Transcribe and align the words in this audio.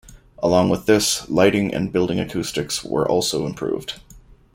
Along 0.39 0.67
with 0.69 0.87
this, 0.87 1.29
lighting 1.29 1.75
and 1.75 1.91
building 1.93 2.19
acoustics 2.19 2.83
were 2.83 3.07
also 3.07 3.45
improved. 3.45 3.99